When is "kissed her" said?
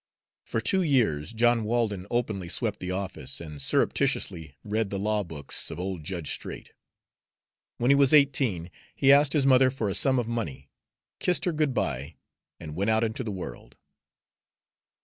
11.19-11.51